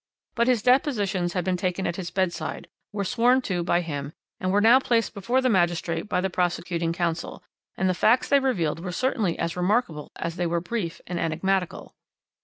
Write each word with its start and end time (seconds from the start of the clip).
But 0.33 0.47
his 0.47 0.63
depositions 0.63 1.33
had 1.33 1.45
been 1.45 1.57
taken 1.57 1.85
at 1.85 1.95
his 1.97 2.09
bedside, 2.09 2.67
were 2.91 3.03
sworn 3.03 3.39
to 3.43 3.63
by 3.63 3.81
him, 3.81 4.13
and 4.39 4.51
were 4.51 4.59
now 4.59 4.79
placed 4.79 5.13
before 5.13 5.41
the 5.41 5.47
magistrate 5.49 6.09
by 6.09 6.21
the 6.21 6.29
prosecuting 6.31 6.91
counsel, 6.91 7.43
and 7.77 7.87
the 7.87 7.93
facts 7.93 8.27
they 8.27 8.39
revealed 8.39 8.79
were 8.83 8.91
certainly 8.91 9.37
as 9.37 9.55
remarkable 9.55 10.11
as 10.15 10.37
they 10.37 10.47
were 10.47 10.59
brief 10.59 11.01
and 11.05 11.19
enigmatical. 11.19 11.93